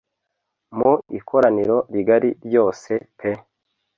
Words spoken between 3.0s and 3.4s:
pe